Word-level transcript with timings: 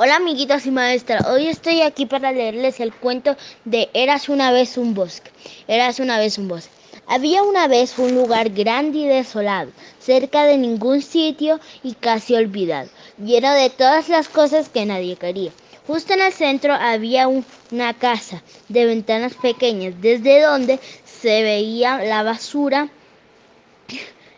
Hola 0.00 0.14
amiguitos 0.14 0.64
y 0.64 0.70
maestras, 0.70 1.26
hoy 1.26 1.48
estoy 1.48 1.82
aquí 1.82 2.06
para 2.06 2.30
leerles 2.30 2.78
el 2.78 2.94
cuento 2.94 3.36
de 3.64 3.90
Eras 3.94 4.28
una 4.28 4.52
vez 4.52 4.78
un 4.78 4.94
bosque. 4.94 5.28
Eras 5.66 5.98
una 5.98 6.20
vez 6.20 6.38
un 6.38 6.46
bosque. 6.46 6.70
Había 7.08 7.42
una 7.42 7.66
vez 7.66 7.98
un 7.98 8.14
lugar 8.14 8.50
grande 8.50 8.98
y 8.98 9.06
desolado, 9.08 9.72
cerca 9.98 10.44
de 10.44 10.56
ningún 10.56 11.02
sitio 11.02 11.58
y 11.82 11.94
casi 11.94 12.36
olvidado, 12.36 12.88
lleno 13.18 13.52
de 13.52 13.70
todas 13.70 14.08
las 14.08 14.28
cosas 14.28 14.68
que 14.68 14.86
nadie 14.86 15.16
quería. 15.16 15.50
Justo 15.88 16.12
en 16.12 16.22
el 16.22 16.32
centro 16.32 16.74
había 16.74 17.26
una 17.26 17.92
casa 17.92 18.40
de 18.68 18.86
ventanas 18.86 19.34
pequeñas, 19.34 19.94
desde 20.00 20.42
donde 20.42 20.78
se 21.06 21.42
veía 21.42 22.04
la 22.04 22.22
basura 22.22 22.88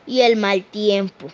y 0.06 0.22
el 0.22 0.36
mal 0.36 0.64
tiempo. 0.64 1.28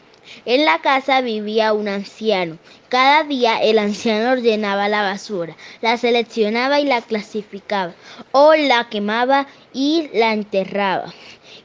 En 0.45 0.65
la 0.65 0.81
casa 0.81 1.21
vivía 1.21 1.73
un 1.73 1.89
anciano. 1.89 2.59
Cada 2.89 3.25
día 3.25 3.61
el 3.63 3.79
anciano 3.79 4.33
ordenaba 4.33 4.89
la 4.89 5.03
basura, 5.03 5.57
la 5.81 5.97
seleccionaba 5.97 6.81
y 6.81 6.85
la 6.85 7.03
clasificaba, 7.03 7.95
o 8.33 8.55
la 8.55 8.89
quemaba 8.89 9.47
y 9.73 10.09
la 10.13 10.33
enterraba. 10.33 11.13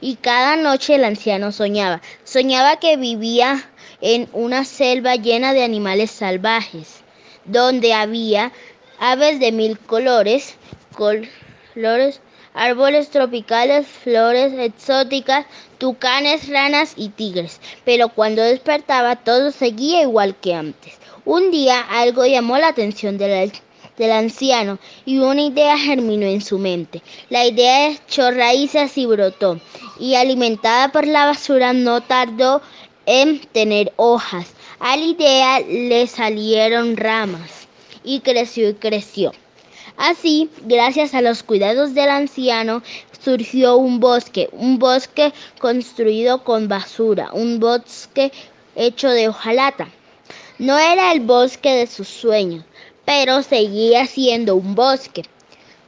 Y 0.00 0.16
cada 0.16 0.56
noche 0.56 0.96
el 0.96 1.04
anciano 1.04 1.52
soñaba. 1.52 2.00
Soñaba 2.24 2.76
que 2.76 2.96
vivía 2.96 3.68
en 4.00 4.28
una 4.32 4.64
selva 4.64 5.16
llena 5.16 5.52
de 5.54 5.62
animales 5.62 6.10
salvajes, 6.10 7.02
donde 7.44 7.94
había 7.94 8.52
aves 8.98 9.38
de 9.40 9.52
mil 9.52 9.78
colores, 9.78 10.56
colores 10.94 12.20
árboles 12.54 13.10
tropicales, 13.10 13.86
flores 13.86 14.52
exóticas, 14.54 15.46
tucanes, 15.78 16.48
ranas 16.48 16.94
y 16.96 17.08
tigres. 17.08 17.60
Pero 17.84 18.08
cuando 18.08 18.42
despertaba 18.42 19.16
todo 19.16 19.50
seguía 19.50 20.02
igual 20.02 20.36
que 20.36 20.54
antes. 20.54 20.98
Un 21.24 21.50
día 21.50 21.80
algo 21.80 22.26
llamó 22.26 22.58
la 22.58 22.68
atención 22.68 23.16
del, 23.16 23.52
del 23.96 24.12
anciano 24.12 24.78
y 25.04 25.18
una 25.18 25.42
idea 25.42 25.78
germinó 25.78 26.26
en 26.26 26.40
su 26.40 26.58
mente. 26.58 27.02
La 27.30 27.46
idea 27.46 27.90
echó 27.90 28.30
raíces 28.30 28.98
y 28.98 29.06
brotó, 29.06 29.60
y 29.98 30.16
alimentada 30.16 30.90
por 30.90 31.06
la 31.06 31.26
basura 31.26 31.72
no 31.72 32.00
tardó 32.00 32.60
en 33.06 33.40
tener 33.40 33.92
hojas. 33.96 34.48
A 34.80 34.96
la 34.96 35.04
idea 35.04 35.60
le 35.60 36.06
salieron 36.08 36.96
ramas 36.96 37.68
y 38.02 38.20
creció 38.20 38.70
y 38.70 38.74
creció. 38.74 39.32
Así, 39.96 40.50
gracias 40.62 41.14
a 41.14 41.20
los 41.20 41.42
cuidados 41.42 41.94
del 41.94 42.10
anciano, 42.10 42.82
surgió 43.22 43.76
un 43.76 44.00
bosque, 44.00 44.48
un 44.52 44.78
bosque 44.78 45.32
construido 45.58 46.42
con 46.44 46.68
basura, 46.68 47.30
un 47.32 47.60
bosque 47.60 48.32
hecho 48.74 49.08
de 49.10 49.28
hojalata. 49.28 49.88
No 50.58 50.78
era 50.78 51.12
el 51.12 51.20
bosque 51.20 51.70
de 51.70 51.86
sus 51.86 52.08
sueños, 52.08 52.64
pero 53.04 53.42
seguía 53.42 54.06
siendo 54.06 54.56
un 54.56 54.74
bosque. 54.74 55.22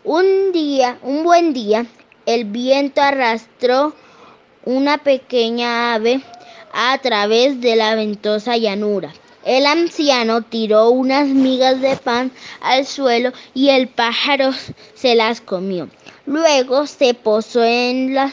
Un 0.04 0.52
día, 0.52 0.98
un 1.02 1.24
buen 1.24 1.52
día, 1.52 1.86
el 2.26 2.44
viento 2.44 3.00
arrastró 3.00 3.94
una 4.64 4.98
pequeña 4.98 5.94
ave 5.94 6.20
a 6.72 6.98
través 6.98 7.60
de 7.60 7.76
la 7.76 7.94
ventosa 7.94 8.56
llanura. 8.56 9.12
El 9.44 9.66
anciano 9.66 10.40
tiró 10.40 10.88
unas 10.88 11.28
migas 11.28 11.80
de 11.82 11.96
pan 11.96 12.32
al 12.62 12.86
suelo 12.86 13.32
y 13.52 13.68
el 13.68 13.88
pájaro 13.88 14.52
se 14.94 15.14
las 15.14 15.42
comió. 15.42 15.90
Luego 16.24 16.86
se 16.86 17.12
posó 17.12 17.62
en 17.62 18.14
las 18.14 18.32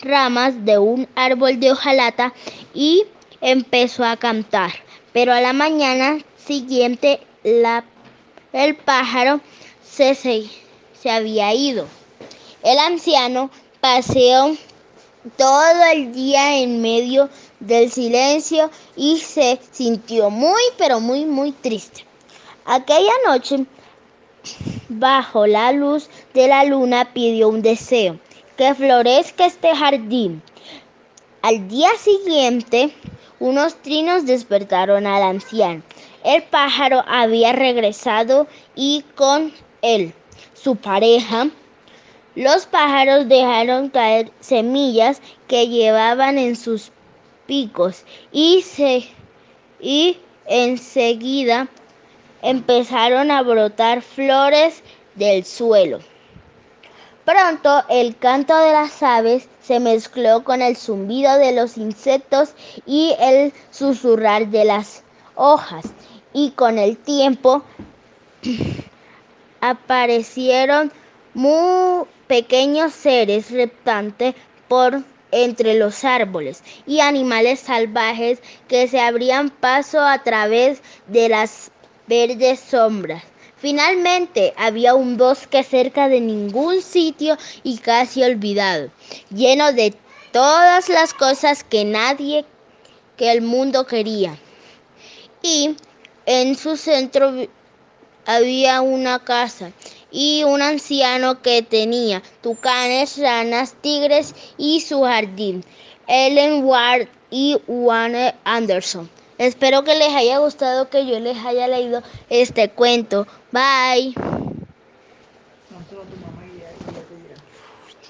ramas 0.00 0.64
de 0.64 0.78
un 0.78 1.08
árbol 1.16 1.58
de 1.58 1.72
hojalata 1.72 2.32
y 2.74 3.04
empezó 3.40 4.04
a 4.04 4.16
cantar. 4.16 4.72
Pero 5.12 5.32
a 5.32 5.40
la 5.40 5.52
mañana 5.52 6.18
siguiente 6.36 7.20
el 7.42 8.76
pájaro 8.76 9.40
se, 9.84 10.14
se 10.14 11.10
había 11.10 11.52
ido. 11.54 11.88
El 12.62 12.78
anciano 12.78 13.50
paseó 13.80 14.56
todo 15.36 15.84
el 15.92 16.12
día 16.12 16.58
en 16.58 16.80
medio 16.80 17.28
del 17.62 17.90
silencio 17.90 18.70
y 18.96 19.18
se 19.18 19.58
sintió 19.70 20.30
muy, 20.30 20.62
pero 20.76 21.00
muy, 21.00 21.24
muy 21.24 21.52
triste. 21.52 22.04
Aquella 22.64 23.12
noche, 23.26 23.64
bajo 24.88 25.46
la 25.46 25.72
luz 25.72 26.08
de 26.34 26.48
la 26.48 26.64
luna, 26.64 27.12
pidió 27.12 27.48
un 27.48 27.62
deseo, 27.62 28.18
que 28.56 28.74
florezca 28.74 29.46
este 29.46 29.74
jardín. 29.74 30.42
Al 31.42 31.68
día 31.68 31.90
siguiente, 31.98 32.94
unos 33.40 33.74
trinos 33.82 34.26
despertaron 34.26 35.06
al 35.06 35.22
anciano. 35.22 35.82
El 36.24 36.42
pájaro 36.44 37.02
había 37.08 37.52
regresado 37.52 38.46
y 38.76 39.04
con 39.16 39.52
él 39.82 40.14
su 40.54 40.76
pareja 40.76 41.48
los 42.34 42.64
pájaros 42.64 43.28
dejaron 43.28 43.90
caer 43.90 44.30
semillas 44.40 45.20
que 45.48 45.68
llevaban 45.68 46.38
en 46.38 46.56
sus 46.56 46.90
picos 47.46 48.04
y, 48.30 48.62
se, 48.62 49.08
y 49.80 50.18
enseguida 50.46 51.68
empezaron 52.42 53.30
a 53.30 53.42
brotar 53.42 54.02
flores 54.02 54.82
del 55.14 55.44
suelo. 55.44 56.00
Pronto 57.24 57.84
el 57.88 58.16
canto 58.16 58.56
de 58.56 58.72
las 58.72 59.00
aves 59.02 59.48
se 59.60 59.78
mezcló 59.78 60.42
con 60.42 60.60
el 60.60 60.76
zumbido 60.76 61.38
de 61.38 61.52
los 61.52 61.76
insectos 61.78 62.54
y 62.84 63.14
el 63.20 63.52
susurrar 63.70 64.48
de 64.48 64.64
las 64.64 65.04
hojas 65.36 65.84
y 66.32 66.50
con 66.50 66.78
el 66.78 66.96
tiempo 66.98 67.62
aparecieron 69.60 70.92
muy 71.34 72.04
pequeños 72.26 72.92
seres 72.92 73.52
reptantes 73.52 74.34
por 74.66 75.02
entre 75.32 75.74
los 75.74 76.04
árboles 76.04 76.62
y 76.86 77.00
animales 77.00 77.60
salvajes 77.60 78.38
que 78.68 78.86
se 78.86 79.00
abrían 79.00 79.50
paso 79.50 80.00
a 80.00 80.22
través 80.22 80.80
de 81.08 81.28
las 81.28 81.72
verdes 82.06 82.60
sombras. 82.60 83.24
Finalmente 83.56 84.52
había 84.56 84.94
un 84.94 85.16
bosque 85.16 85.62
cerca 85.62 86.08
de 86.08 86.20
ningún 86.20 86.82
sitio 86.82 87.36
y 87.62 87.78
casi 87.78 88.22
olvidado, 88.22 88.90
lleno 89.30 89.72
de 89.72 89.94
todas 90.32 90.88
las 90.88 91.14
cosas 91.14 91.64
que 91.64 91.84
nadie, 91.84 92.44
que 93.16 93.30
el 93.30 93.40
mundo 93.42 93.86
quería. 93.86 94.36
Y 95.42 95.76
en 96.26 96.56
su 96.56 96.76
centro 96.76 97.32
había 98.26 98.80
una 98.80 99.18
casa 99.20 99.72
y 100.12 100.44
un 100.44 100.62
anciano 100.62 101.42
que 101.42 101.62
tenía 101.62 102.22
tucanes, 102.42 103.18
ranas, 103.18 103.74
tigres 103.80 104.34
y 104.58 104.80
su 104.80 105.02
jardín. 105.02 105.64
Ellen 106.06 106.64
Ward 106.64 107.08
y 107.30 107.56
Juan 107.66 108.14
Anderson. 108.44 109.08
Espero 109.38 109.82
que 109.82 109.96
les 109.96 110.10
haya 110.10 110.38
gustado 110.38 110.88
que 110.90 111.06
yo 111.06 111.18
les 111.18 111.38
haya 111.44 111.66
leído 111.66 112.02
este 112.28 112.68
cuento. 112.68 113.26
Bye. 113.50 114.14